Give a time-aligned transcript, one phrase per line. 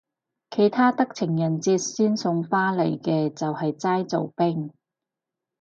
[0.49, 4.73] 其他得情人節先送花嚟嘅就係齋做兵